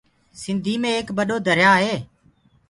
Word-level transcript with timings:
سنڌي 0.41 0.73
مي 0.81 0.89
ايڪ 0.95 1.07
ٻڏو 1.17 1.37
دريآ 1.47 1.71
هي۔ 1.83 1.95